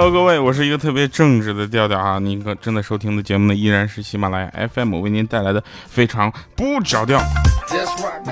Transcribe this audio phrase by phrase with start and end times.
[0.00, 2.20] Hello，各位，我是一个特别正直的调调啊！
[2.20, 7.20] 您正在收听的节目呢，依然是喜马拉雅 FM 为您带来的非常不着调。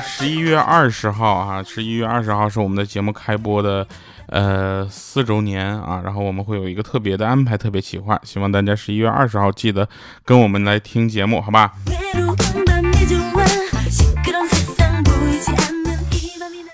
[0.01, 3.85] 十一月二十号啊，十一月二十号是我们的节目开播的
[4.29, 9.89] 呃四周年啊，然后我们会有一个特别的安排，特别企划，希望大家十一月二十号记得
[10.25, 11.73] 跟我们来听节目，好吧？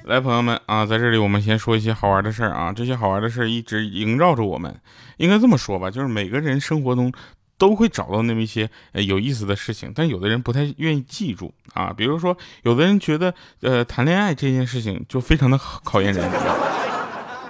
[0.04, 2.72] 来，朋友们啊，在这里我们先说一些好玩的事儿啊。
[2.72, 4.74] 这些好玩的事儿一直萦绕着我们，
[5.18, 7.12] 应该这么说吧，就是每个人生活中
[7.56, 11.94] 都会找到那么一些有意思的事情，但有的人不太愿意记住啊。
[11.96, 16.28] 比如说，有的人觉得，呃，谈恋爱这件事情就非常的考验人。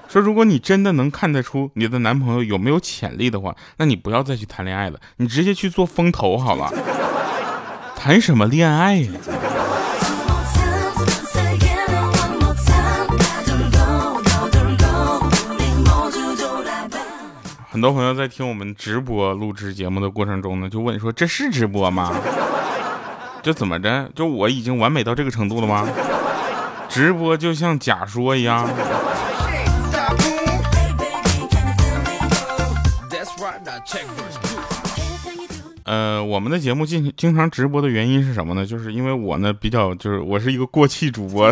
[0.08, 6.70] 说如果你真的能看得出你的男朋友有没有潜力的话，那你不要再去谈恋爱了，你直接去做风投好了。
[7.96, 9.10] 谈什么恋爱呀？
[17.72, 22.14] 很多朋友在听我们直播录制节目的过程中呢，就问说：“这是直播吗？
[23.42, 24.10] 这怎么着？
[24.14, 25.88] 就我已经完美到这个程度了吗？
[26.86, 28.68] 直播就像假说一样。”
[35.84, 38.66] 呃，我们的节目经经常直播的原因是什么呢？
[38.66, 41.50] 就是因为我呢比较就是我是一个过气主播，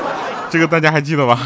[0.52, 1.40] 这个大家还记得吧？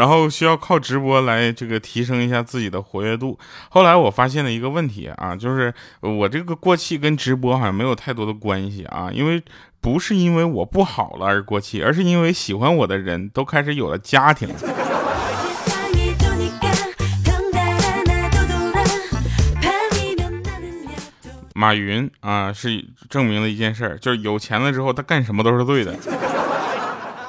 [0.00, 3.38] 然后需要靠直播来这个提升一下自己的活跃度。
[3.68, 9.42] 后来我发现了一个问题啊，就是我这个过气跟直播好像没有太多的关系啊，因为
[9.78, 14.48] 不是因为我不好了而过气，而是因为喜欢我的人都开始有了家庭。
[21.54, 25.94] 马云啊，是证明了一件事，就是有钱了之后他干什么都是对的。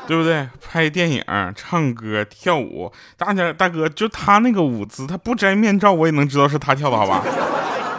[0.08, 0.48] 对不对？
[0.68, 1.24] 拍电影、
[1.56, 7.24] 唱歌、跳舞，大家大哥，就他那个舞姿，他不摘面罩，我也能知道是他跳的，好吧？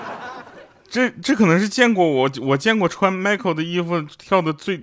[0.91, 4.83] 这这可能是见过我，我见过穿 Michael 的衣服跳的最……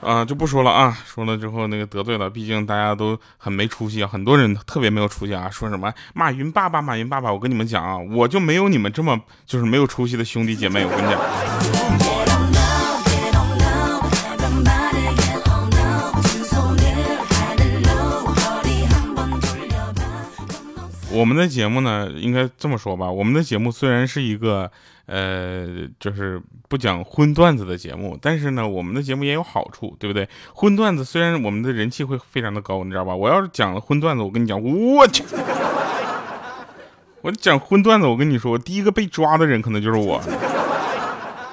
[0.00, 12.09] 啊，就不说了啊，说了之后那个得罪了，毕竟大家都很没出息啊，很多人特别没有出息啊，说什么马云爸爸，马云爸爸，我跟你们讲啊，我就没有你们这么就是没有出息的兄弟姐妹，我跟你讲。
[21.12, 23.10] 我们的节目呢，应该这么说吧。
[23.10, 24.70] 我们的节目虽然是一个，
[25.06, 25.66] 呃，
[25.98, 30.28] 就是不讲荤段子的节目，但是呢，我们的节目也有好处，对不对？
[30.54, 33.14] 荤段子虽然我们的人气会非常的高，你知道吧？
[33.14, 35.24] 我要是讲了荤段子，我跟你讲，我去，
[37.22, 40.22] 我讲荤段子，我跟你说，第一个被抓的人可能就是我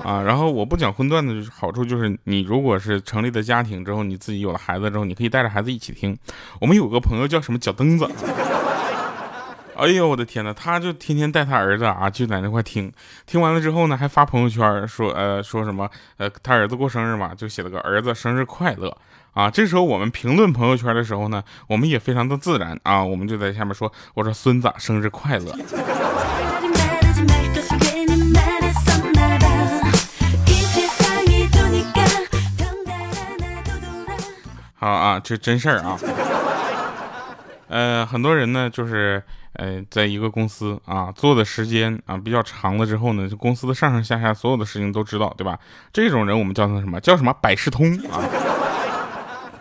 [0.03, 0.21] 啊。
[0.21, 6.15] 然后我不讲荤段子，好处就是你如果是成立了家庭之后，你自己有了孩子之后，你可以带着孩子一起听。
[6.61, 8.07] 我们有个朋友叫什么脚蹬子。
[9.77, 12.91] 哎呦我的天呐，他就天天带他儿子啊，就在那块听，
[13.27, 18.97] 听完了之后呢，还发朋友圈说，呃，说什么，呃，他儿子过生日嘛，就写了个儿子生日快乐
[19.33, 19.51] 啊。
[19.51, 25.55] 这时候我们评论朋友圈的时候呢，我们也非常的自然啊，我们就在下面说，我说孙子生日快乐。
[34.73, 35.99] 好啊，这真事儿啊。
[37.67, 39.21] 呃，很多人呢，就是。
[39.53, 45.57] 呃，在一个公司啊，做的时间啊比较长了之后呢，就公司的上上下下所有的事情都知道，对吧？
[45.91, 46.99] 这种人我们叫他什么？
[46.99, 48.21] 叫什么百事通啊？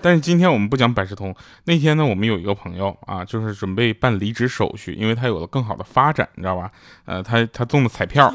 [0.02, 1.34] 但是今天我们不讲百事通。
[1.64, 6.70] 那天呢，我们有一个朋友啊，就是准备办离职手续，因为他有了更好的发展，你知道吧？
[7.06, 8.32] 呃，他他中了彩票，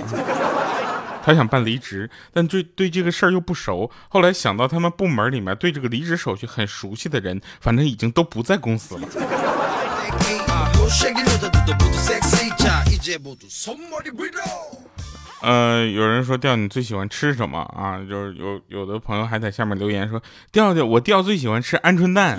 [1.23, 3.89] 他想办离职，但对对这个事儿又不熟。
[4.09, 9.07] 后来想到他们部门里面对这个离职手续很熟悉的人，反正已经都不在公司了。
[15.41, 17.97] 呃，有人说调你最喜欢吃什么啊？
[18.07, 20.21] 就是有有的朋友还在下面留言说
[20.51, 22.37] 调调，我调最喜欢吃鹌鹑蛋。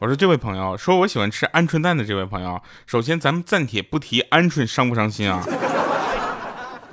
[0.00, 5.46] 我说这位朋友说我喜欢吃鹌鹑蛋的这位朋友，首先咱们暂且不提鹌鹑伤不伤心啊。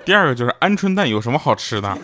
[0.05, 1.97] 第二个就是鹌鹑蛋有什么好吃的？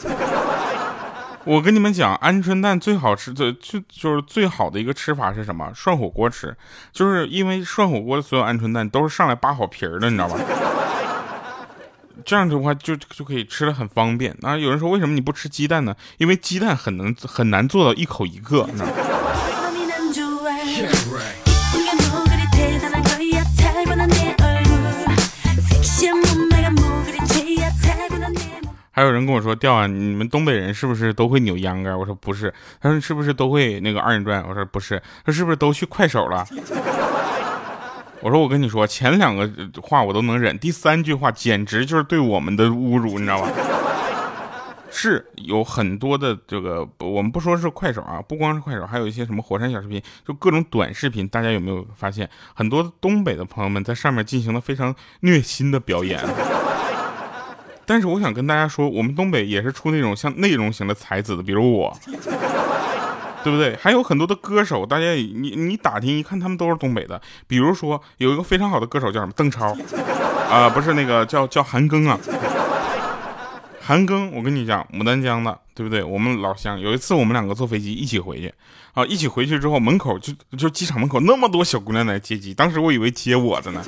[1.47, 5.71] 我跟你们讲，鹌鹑蛋最好吃的就就是最好的一个吃法是什么？
[5.73, 6.53] 涮火锅吃，
[6.91, 10.38] 就是因为涮火锅的所有鹌鹑蛋都是上来扒好皮儿的，你知道吧？
[12.25, 14.35] 这样的话就就可以吃的很方便。
[14.41, 15.95] 那，有人说为什么你不吃鸡蛋呢？
[16.17, 18.88] 因为鸡蛋很能很难做到一口一个，你知道？
[28.97, 31.95] 还有人跟我说，调啊，你们东北人是不是都会扭秧歌？
[31.95, 32.51] 我说不是。
[32.81, 34.44] 他说是不是都会那个二人转？
[34.49, 34.99] 我说不是。
[35.23, 36.44] 他说是不是都去快手了？
[38.21, 39.47] 我说我跟你说，前两个
[39.83, 43.51] 话我都能忍，第三句话简直就是对我们的侮辱，你知道吧？
[44.89, 51.27] 是有很多的这个，我们不说是快手啊，不光是快手，还有一些什么火山小视频，就各种短视频。
[51.27, 56.19] 大家有没有发现，很多东北的朋友们在上面进行了非常虐心的表演？
[57.88, 61.98] 但是我想跟大家说，我们东北也是出那种像内容型的才子的，比如我，
[63.44, 63.75] 对不对？
[63.81, 67.22] 还有很多的歌手，大家你你打听一看，他们都是东北的。
[67.48, 69.31] 比如说有一个非常好的歌手叫什么？
[69.38, 69.74] 邓超，
[70.51, 72.19] 啊，不是那个叫叫韩庚啊。
[73.80, 76.04] 韩庚，我跟你讲，牡丹江的，对不对？
[76.04, 76.78] 我们老乡。
[76.78, 78.54] 有一次我们两个坐飞机一起回去，
[78.94, 83.81] 啊，一起回去之后，门口就就机场门口那么多小姑娘来接机，当时我以为接我的呢。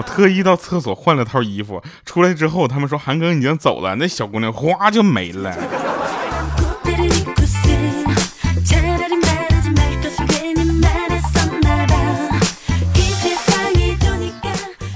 [0.00, 5.54] 我特意到厕所换了套衣服，出来之后，他们说韩庚已经走了，那小姑娘哗就没了。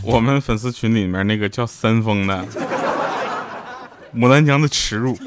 [0.03, 2.43] 我们粉丝群里面那个叫三丰的。
[4.17, 5.19] 牡丹江的耻辱。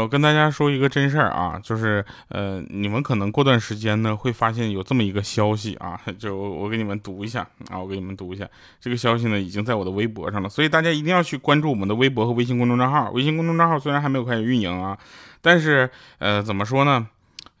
[0.00, 8.48] 我跟大家说一个真事儿啊，就是呃，你们可能过段时间呢会发现有这么一个消息啊， 就我给你们读一下啊，我给你们读一下
[8.80, 13.10] 这个消息呢，已经在我的微博上了，所以大家一定要去关注我们的微博和微信公众账号。
[13.10, 14.96] 微信公众账号虽然还没有开始运营啊，
[15.40, 17.06] 但是呃，怎么说呢？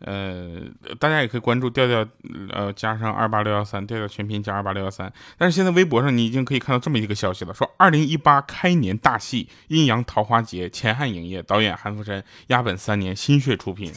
[0.00, 0.60] 呃，
[0.98, 2.06] 大家也可以关注调调，
[2.52, 5.12] 呃，加上二八六幺三，调调全拼加二八六幺三。
[5.36, 13.92] 但是现在微博上你已经可以看到这么一个消息了，说二零一八开年大戏《阴阳桃花劫》，前汉影业导演韩福山，压本三年心血出品，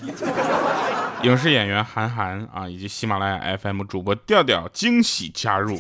[1.24, 5.80] 影视演员韩寒啊，以及喜马拉雅 FM 主播调调惊喜加入，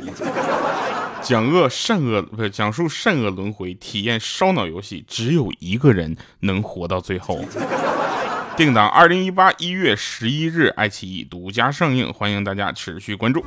[1.23, 7.43] 讲恶善恶不是讲述善恶轮回，体验烧脑游戏，只有一个人能活到最后。
[8.57, 13.43] 定档二零一八一月十一日，爱奇艺独家上映，欢迎大家持续关注。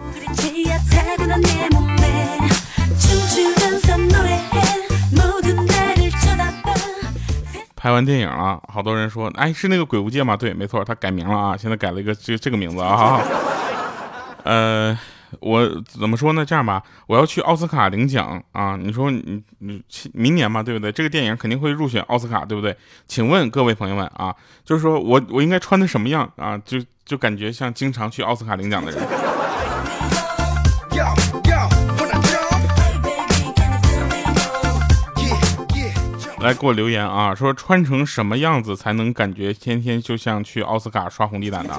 [7.76, 10.36] 拍完电影了，好多人说，哎，是那个《鬼屋界》吗？
[10.36, 13.20] 对，没错，他改名了啊，现在改了一个这这个名字啊，
[14.42, 14.98] 呃。
[15.40, 16.44] 我怎么说呢？
[16.44, 18.76] 这样吧，我要去奥斯卡领奖啊！
[18.76, 19.82] 你说你你
[20.12, 20.90] 明年嘛，对不对？
[20.92, 22.76] 这个电影肯定会入选奥斯卡，对不对？
[23.06, 24.34] 请问各位朋友们啊，
[24.64, 26.58] 就是说我我应该穿的什么样啊？
[26.58, 29.00] 就就感觉像经常去奥斯卡领奖的人。
[36.40, 41.74] 来给我留言啊，说穿成什么样子才能感觉天天就像去奥斯卡刷红地毯的？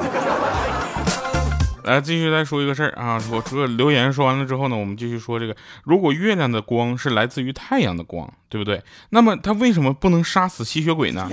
[1.85, 3.21] 来，继续再说一个事儿啊！
[3.31, 8.81] 我这个留言说完了之后呢，我们继续说这个：如果月亮的光是来自于太阳的光，对不对？
[9.11, 11.29] 那么它为什么不能杀死吸血鬼呢？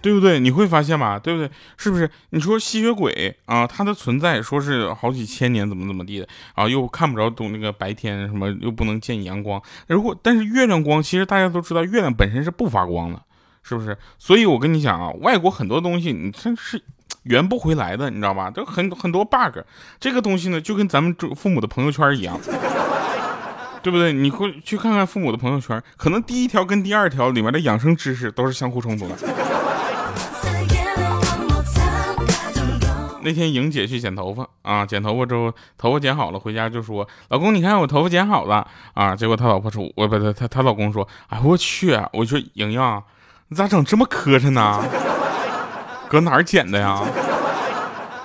[0.00, 0.38] 对不对？
[0.38, 1.50] 你会发现吧，对不对？
[1.76, 2.08] 是不是？
[2.30, 6.68] 你说吸血鬼啊，它的存在说是好几千年，怎么怎么地的啊？
[6.68, 9.60] 又看不着懂那个白天什么，又不能见阳光。
[9.88, 13.20] 如果但是月亮光，其实大家都知道，月亮本身是不发光的。
[13.62, 13.96] 是不是？
[14.18, 16.82] 所以我跟你讲啊，外国很多东西你真是
[17.24, 18.50] 圆不回来的，你知道吧？
[18.50, 19.58] 这很很多 bug。
[20.00, 22.36] 这个东西呢，就跟咱们父母的朋友圈一样，
[23.82, 24.12] 对不对？
[24.12, 29.14] 你会去看看父母的朋友圈，可能第一条跟第二条里面的养生知识都是相互冲突的。
[33.24, 41.96] 那天莹姐去剪头发啊，剪头发之后头发剪好了，回家就说：“老公，你看我头发剪好了啊。”结果他老婆说：“我不他他他老公说：哎，我去！
[42.12, 42.80] 我说莹莹。”
[43.52, 44.82] 你咋整这么磕碜呢？
[46.08, 47.02] 搁哪儿捡的呀？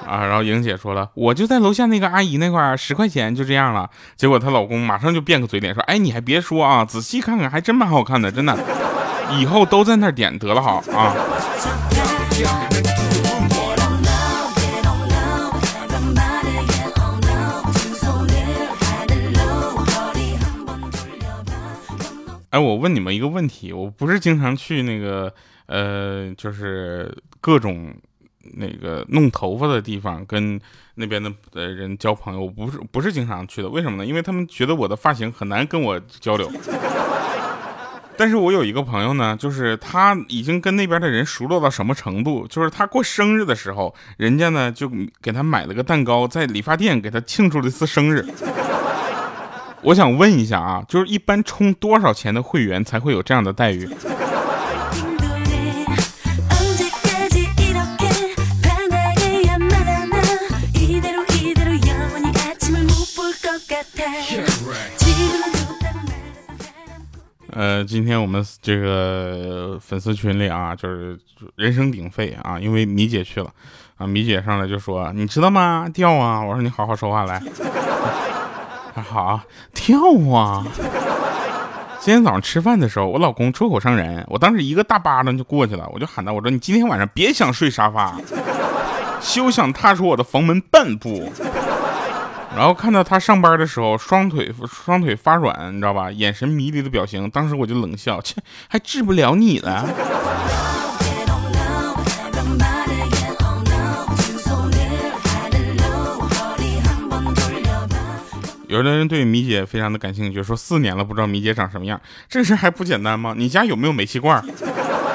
[0.07, 3.89] 啊，然后莹姐说了，我就在楼下那个阿姨那块儿十块钱就这样了。
[4.15, 8.57] 结果她老公马上就变个嘴脸说，哎，你还别说啊，仔细看看还真蛮好看的，真的，
[9.38, 11.13] 以后都在那儿点得了好啊。
[22.50, 25.34] 哎，我问你们一个问题，我不是经常去那个
[25.66, 27.94] 呃，就是各种
[28.54, 30.60] 那个弄头发的地方，跟
[30.96, 33.70] 那边的呃人交朋友，我不是不是经常去的。
[33.70, 34.06] 为什么呢？
[34.06, 36.50] 因为他们觉得我的发型很难跟我交流。
[38.20, 44.89] 但是我有一个朋友呢，就是他已经跟那边的人熟络到什么程度，就是他过生日的时候，人家呢就
[45.22, 48.25] 给他买了个蛋糕，在理发店给他庆祝了一次生日。
[49.84, 53.88] 我想问一下啊，就是一般充多少钱的会员才会有这样的待遇？
[67.51, 71.17] 呃，今天我们这个粉丝群里啊，就是
[71.55, 73.50] 人声鼎沸啊，因为米姐去了
[73.96, 75.89] 啊，米姐上来就说：“你知道吗？
[75.91, 77.41] 掉啊！”我说：“你好好说话来。”
[79.01, 79.42] 好，
[79.74, 79.98] 跳
[80.34, 80.66] 啊！
[82.00, 88.16] 今天早上吃饭的时候，我老公出口伤人，我当时一个大巴掌就过去了，我就喊他：“我说你今天晚上别想睡沙发，
[89.20, 91.32] 休想踏出我的房门半步。”
[92.56, 96.10] 然后看到他上班的时候，双腿双腿发软，你知道吧？
[96.10, 98.36] 眼神迷离的表情，当时我就冷笑，切，
[98.68, 99.88] 还治不了你了。
[108.77, 113.34] 有的人对米姐非常的感兴趣，说四年了不知道米姐长什么样，这事还不简单吗？
[113.36, 114.46] 你家有没有煤气罐？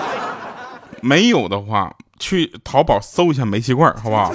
[1.00, 4.35] 没有的话，去淘宝搜一下煤气罐，好不好？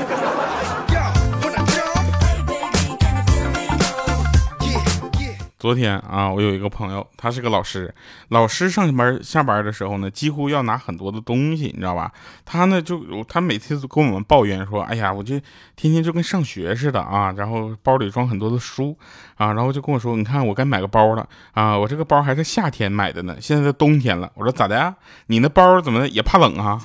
[5.59, 7.91] 昨天啊，我有一个朋友，他是个老师。
[8.29, 12.11] 老师上班下班的时候呢，几乎要拿很多的东西，你知道吧？
[12.45, 15.41] 他呢就他每次跟我们抱怨说：“哎呀，我这
[15.75, 18.95] 天天就跟上学似的啊，然后包里装很多的书
[19.35, 24.31] 啊，然后就跟我说，你看我该买个包了啊，我这个包还是夏天买的呢，现在都冬天了。
[24.35, 24.95] 我说咋的呀？
[25.25, 26.79] 你那包怎么也怕冷啊？”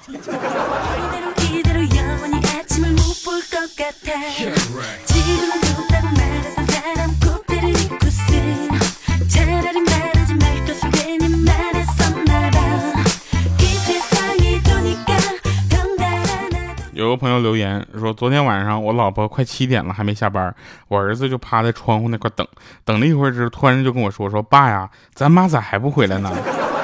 [17.03, 20.55] 有个朋友留言说，昨天晚上我老婆快七点了还没下班，
[20.87, 22.47] 我儿子就趴在窗户那块等，
[22.85, 26.31] 等了一会儿之后，突然就跟我说说爸呀，咱妈咋还不回来呢？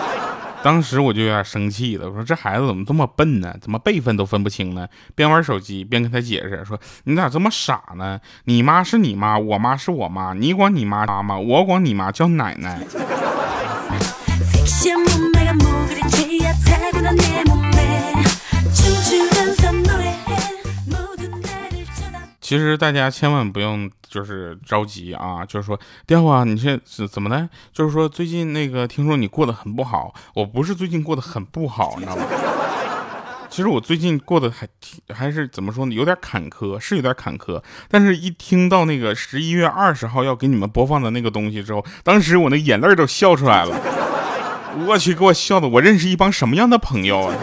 [0.61, 3.55] 当时我就有点生气了，我说这孩子怎么这么笨呢？
[3.61, 4.89] 怎么辈分都分不清呢？
[5.15, 8.19] 边玩手机边跟他解释说，你咋这么傻呢？
[8.47, 12.81] 你妈是你妈，我妈是我妈，你管你妈妈妈，我管你妈叫奶奶。
[22.49, 27.47] 其实大家千万不用就是着急啊，就是说电话，你是怎么的？
[27.75, 32.23] 就是说最近那个听说你过得很不好，我不是最近过得很不好，你知道吗？
[33.51, 35.95] 其实我最近过得还挺还是怎么说呢？
[35.95, 37.63] 有点坎坷，是有点坎坷。
[37.91, 43.79] 但是一听到那个十一月二十号要给你们播放的那个东西之后，当时我那眼泪都笑出来了。
[44.87, 47.35] 我去，给我笑的，我认识一帮什么样的朋友啊？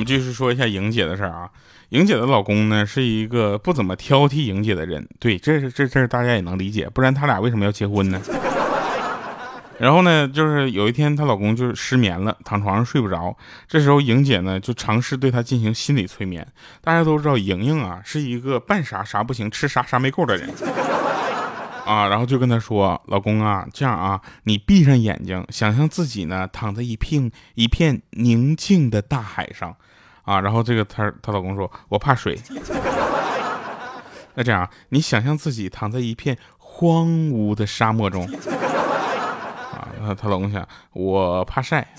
[0.00, 1.50] 我们继续说一下莹姐的事儿啊，
[1.90, 8.18] 莹姐的老公呢是一个不怎么挑剔莹姐的人，对，这是这这是大家也能理解，不然他俩为什么要结婚呢？
[9.78, 13.36] 然后呢，就是有一天她老公就是失眠了，躺床上睡不着，
[13.68, 16.46] 这时候莹姐呢就尝试对他进行心理催眠。
[16.80, 20.48] 大家都知道莹莹啊是一个办啥啥不行，吃啥啥没够的人
[21.84, 29.76] 啊，然后就跟他说，老公啊，这样啊，你闭上眼睛，想象自己呢躺在一片一片宁静的大海上。
[30.30, 32.38] 啊，然后这个她她老公说，我怕水。
[34.34, 38.24] 那这样，你想象自己躺在一片荒芜的沙漠中。
[40.06, 41.92] 啊，她老公想，我怕晒。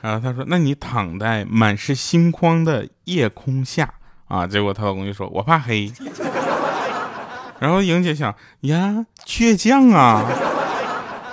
[0.00, 3.92] 然后她说，那你躺在满是星光的夜空下。
[4.26, 5.92] 啊，结果她老公就说，我怕黑。
[7.58, 10.24] 然后莹姐想，呀，倔强啊。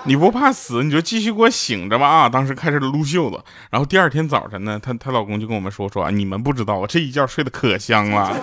[0.07, 2.29] 你不怕死，你就继续给我醒着吧啊！
[2.29, 8.33] 当时开始撸袖子，然后第二天早晨呢，她她老公就跟我们说说啊，你们不知道，我这一觉睡得可香了。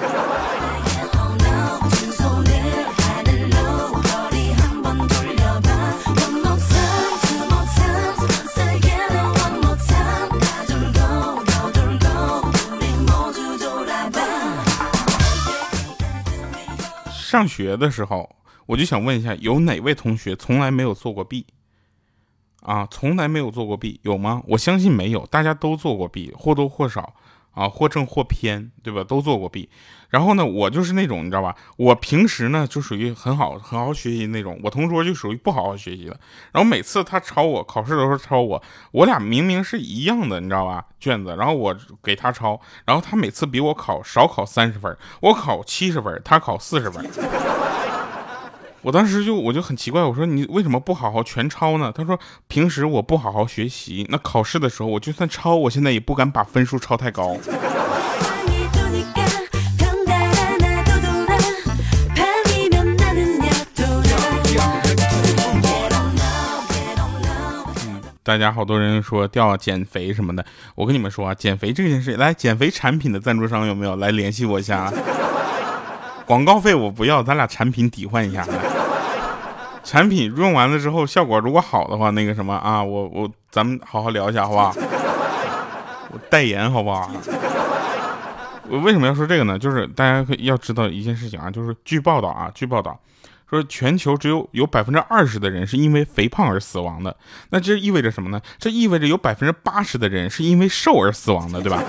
[17.11, 18.29] 上学的时候。
[18.67, 21.45] 我就想问一下，有哪位同学从来没有做过弊？
[22.65, 24.43] 啊，从来没有做过弊，有吗？
[24.49, 27.13] 我相信没有，大家都做过弊，或多或少
[27.53, 29.05] 啊，或正或偏，对吧？
[29.05, 29.69] 都做过弊。
[30.09, 31.55] 然后呢，我就是那种你知道吧？
[31.77, 36.19] 我平时呢就属于很好很好学习那种，我同桌就属于不好好学习的。
[36.53, 40.87] 然后每次他抄我，考试的时候抄我，我俩明明是一样的，你知道吧？
[40.99, 47.05] 卷子，然后我给他抄，然后他每次比我考少考三十分，我考七十分，他考四十分。
[48.85, 51.91] 我当时就我就很奇怪，我说你为什么不好好全抄呢？
[51.91, 57.35] 他说平时我不好好学习，那考试的时候我就算抄，我现在也不敢把分数抄太高。
[68.23, 74.93] 大家好多人说掉减肥什么的，我跟你们说啊，减肥这件事，来减肥产品的赞助商有没有来联系我一下？
[76.27, 78.47] 广告费我不要，咱俩产品抵换一下。
[79.85, 84.75] 产品用完了之后，效果如果好的话，那个什么啊，我我咱们好好聊一下，好不好？
[86.11, 87.11] 我代言好不好？
[88.71, 89.59] 我为什么要说这个呢？
[89.59, 92.99] 就是大家要知道一件事情啊，就是据报道啊，据报道。
[93.51, 97.15] 说全球只有有百分之二十的人是因为肥胖而死亡的，
[97.51, 98.41] 那这意味着什么呢？
[98.59, 101.81] 这意味着有百分之八十的人是因为瘦而死亡的，对吧？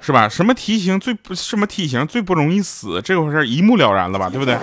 [0.00, 0.26] 是吧？
[0.26, 3.00] 什么体型最不什么体型最不容易死？
[3.04, 4.30] 这回事一目了然了吧？
[4.30, 4.56] 对不对？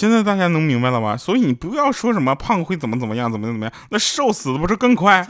[0.00, 1.14] 现在大家能明白了吧？
[1.14, 5.26] 所以你不要说什么胖会怎么怎么样，怎么怎么样，那瘦死的不是更快？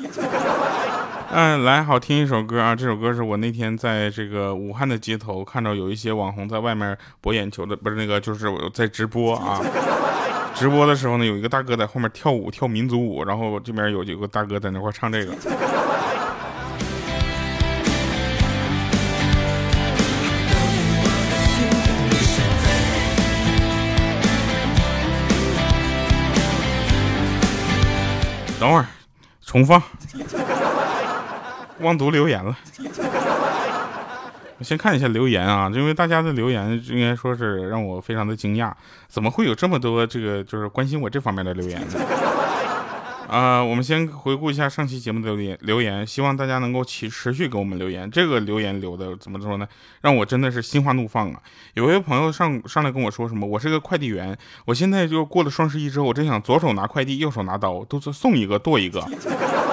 [1.32, 2.72] 嗯， 来，好听一首歌啊！
[2.72, 9.60] 这首歌是我那天在这个武汉的街头看到有一些网红在外面博眼球的，不是那个，就是我在直播啊。
[10.54, 15.32] 直播的时候呢，有一个大哥在后面跳舞，跳民族舞，然后这边有几个大哥在那块唱这个。
[28.60, 28.84] 等会儿，
[29.40, 29.82] 重放。
[31.78, 32.54] 忘读留言了，
[34.58, 38.70] 我先看一下留言啊，因为大家的留言应该说是让我非常的惊讶，
[39.08, 41.86] 怎么会有这么多这个就是关心我这方面的留言呢？
[43.30, 48.10] 啊，我们先回顾一下上期节目的留言，留言，希望大家能够持持续给我们留言。
[48.10, 49.68] 这个留言留的怎么说呢？
[50.00, 51.40] 让我真的是心花怒放啊！
[51.74, 59.00] 有位朋友上上来跟我说什么，我是个快递员，我现在就过了双十一之后，我真想左手拿快递，右手拿刀，都是送一个剁一个。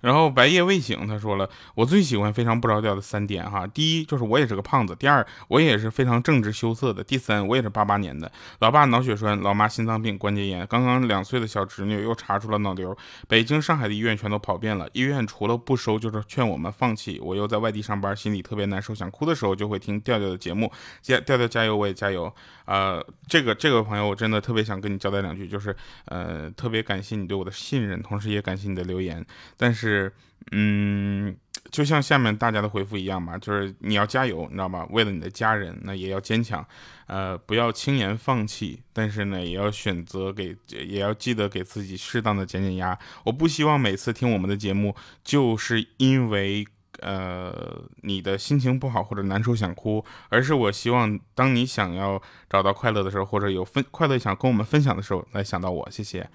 [0.00, 8.30] 然后白夜未醒，他说了，我最喜欢非常不着调的三点哈，第一就是我也是个胖子，第二我也是非常正直羞涩的，第三我也是八八年的，
[8.60, 20.70] 老爸脑血栓，老妈心脏病关节炎，刚刚两岁的小侄女又查出了脑瘤，北京上海的医院全都跑遍了，医院除了不收就是劝我们放弃，我又在外地上班，心里特别难受，想哭的时候就会听调调的节目，
[21.02, 22.32] 加调调加油，我也加油，
[22.66, 29.87] 呃，这个这个朋友我真的特别想跟你交代两句，就是呃特别感谢你对我的信任，同时也感谢你的留言，但是。
[29.88, 30.12] 是，
[30.52, 31.34] 嗯，
[31.70, 34.86] 就像下面大家的回复一样吧，就是你要加油，你知道吗？
[34.90, 36.64] 为了你的家人，那也要坚强，
[37.06, 42.98] 呃，不要轻言放弃，但是呢，也要选择给，也要记得给自己适当的减减压。
[43.24, 46.66] 我不希望每次听我们的节目，就是因为
[47.00, 55.88] 呃你的心情不好或者难受想哭，而是我希望当你想要找到快乐的时候，或者有分快乐想跟我们分享的时候，来想到我。
[55.90, 56.28] 谢谢。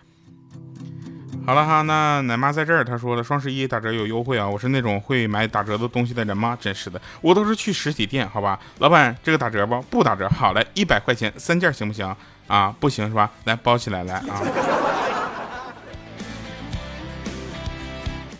[1.45, 6.57] 好了哈，那奶妈在这儿，她说的双十一打折有优惠啊，我是那种会买打折的东西的人吗？
[6.59, 8.57] 真是的，我都是去实体店，好吧？
[8.79, 9.81] 老板，这个打折不？
[9.83, 12.15] 不打折，好嘞，一百块钱三件行不行？
[12.47, 13.29] 啊，不行是吧？
[13.43, 14.41] 来包起来来啊。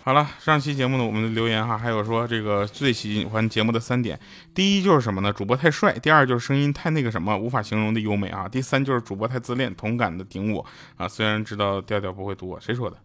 [0.06, 4.20] 好了，上期节目呢，我们的留言哈，还有说这个最喜欢节目的三点，
[4.54, 5.32] 第一就是什么呢？
[5.32, 10.62] 主播太帅，第二就是声音太那个什么，无法形容的优美啊，第三就是主播太自恋，同感的顶我
[10.98, 11.08] 啊。
[11.08, 12.98] 虽然知道调调不会读，谁说的？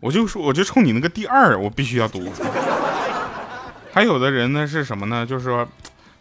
[0.00, 2.30] 我就说，我就冲你那个第二，我必须要读。
[3.90, 5.24] 还有的人呢是什么呢？
[5.24, 5.66] 就是说，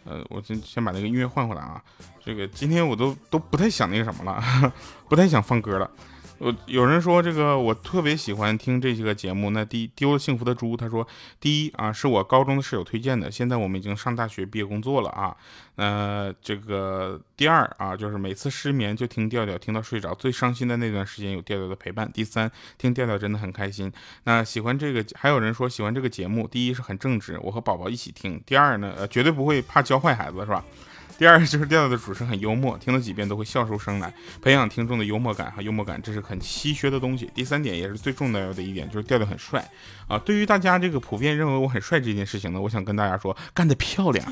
[0.06, 1.84] 呃，我先先把那个音乐换回来啊。
[2.24, 4.42] 这个今天我都都不太想那个什么了，
[5.10, 5.92] 不太想放歌了。
[6.40, 9.50] 我有人说这个我特别喜欢听这些个节目。
[9.50, 11.08] 那第一丢了幸福的猪，他说
[11.40, 13.32] 第一啊是我高中的室友推荐的。
[13.32, 15.36] 现在我们已经上大学毕业工作了啊。
[15.76, 20.14] 呃，这个第二啊就是每次失眠就听调调，听到睡着。
[20.16, 22.12] 最伤心的那段时间有调调的陪伴。
[22.12, 23.92] 第三听调调真的很开心。
[24.24, 28.42] 那喜欢这个还有人说喜欢这个节目，第一是很正直，我和宝宝一起听。
[28.46, 30.64] 第二呢，绝对不会怕教坏孩子是吧？
[31.18, 37.28] 第二就是调调的主持人很幽默，听了几遍都会笑出声来，培养听众的幽默感和幽默感，这是很稀缺的东西。
[37.34, 39.68] 第三点也是最重要的一点，就是调调很帅
[40.08, 40.20] 啊。
[40.20, 44.26] 对于大家这个普遍认为我很帅这件事情呢，我想跟大家说，干得漂亮！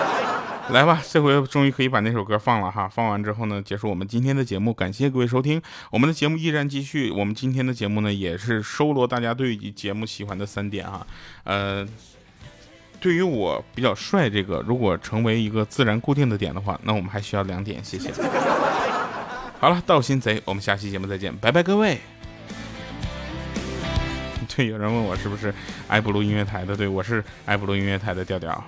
[0.70, 2.88] 来吧，这回终于可以把那首歌放了哈。
[2.88, 5.60] 放完之后呢，结束我们今天的节目，感谢各位收听，
[5.90, 7.10] 我们的节目依然继续。
[7.10, 11.06] 我们今天的节目呢，也是收罗大家对节目喜欢的三点哈，
[11.42, 11.86] 呃。
[13.04, 18.10] 对于我比较帅这个，如果成为一个自然固定的点的话，那我们还需要两点，谢谢。
[19.60, 21.98] 好了，盗心贼，我们下期节目再见，拜拜各位。
[24.56, 25.52] 对，有人问我是不是
[25.86, 26.74] 爱布鲁音乐台的？
[26.74, 28.64] 对，我是爱布鲁音乐台的调调。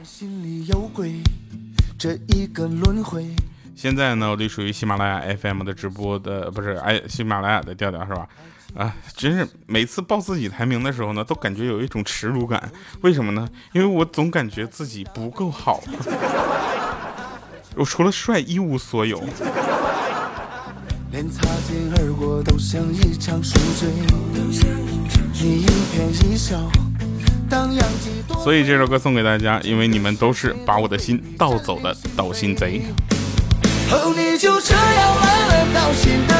[3.75, 8.29] 现在呢，我隶属于喜马拉雅 FM 的直播的，不是哎喜马拉雅的调调是吧？
[8.77, 12.71] 啊，真是每次报自己排名的时候呢，都感觉有一种耻辱感。
[13.01, 13.49] 为什么呢？
[13.73, 15.81] 因为我总感觉自己不够好，
[17.75, 19.23] 我除了帅一无所有。
[28.45, 32.83] 所以这首歌送给大家，因为你们都是把我的心盗走的盗心贼。
[34.15, 36.36] 你就这样来了，盗心。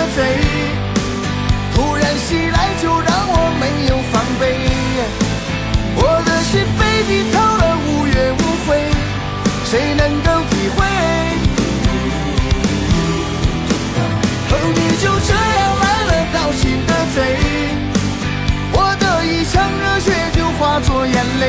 [2.81, 4.43] 就让我没有防备。
[5.97, 8.69] 我的心被你偷了，无怨无悔，
[9.65, 10.79] 谁能够体会？
[14.51, 17.17] 哦，你就这样来了，盗心的贼。
[18.73, 21.45] 我的一腔热血就化作眼泪。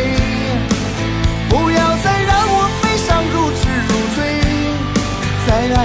[1.50, 4.18] 不要再让我悲伤如痴如醉，
[5.46, 5.78] 再爱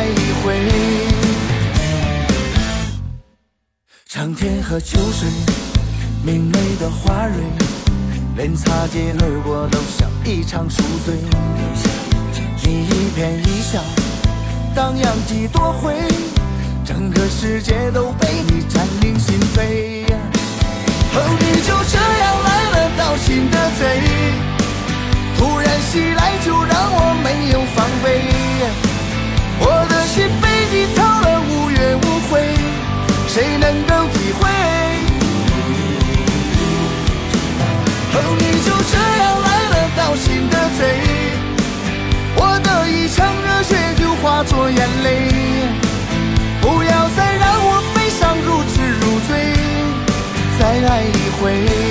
[4.22, 5.28] 长天和秋水，
[6.22, 7.42] 明媚的花蕊，
[8.36, 11.16] 连擦肩而过都像一场宿醉。
[12.62, 13.82] 你一颦一笑，
[14.76, 15.96] 荡漾几多回，
[16.84, 20.06] 整个世界都被你占领心扉。
[21.14, 23.82] 哦，你就这样来了，盗心的贼，
[25.36, 28.22] 突然袭来就让我没有防备，
[29.58, 32.54] 我的心被你偷了，无怨无悔。
[33.28, 34.11] 谁能够
[51.42, 51.81] away.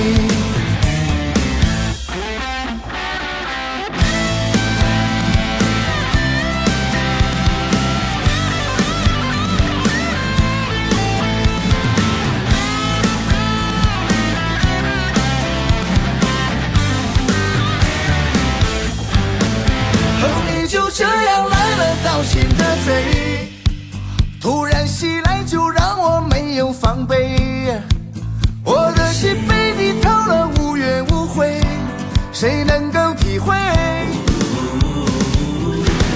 [32.41, 33.54] 谁能够体会？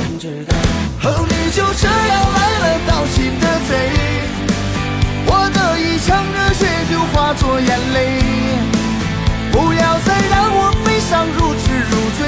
[0.10, 0.56] 天知道，
[1.04, 3.72] 哦，你就这样来了，盗心的贼，
[5.28, 7.96] 我的一腔热血就化作眼泪。
[9.52, 12.20] 不要再让我悲伤如痴如醉，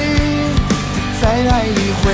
[1.20, 2.06] 再爱一回。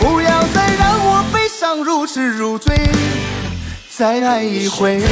[0.00, 2.88] 不要再让我悲伤如痴如醉，
[3.94, 5.02] 再爱一回。